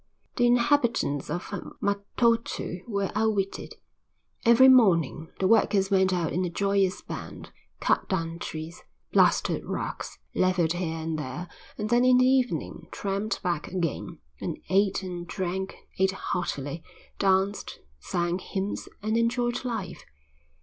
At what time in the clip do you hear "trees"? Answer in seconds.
8.39-8.81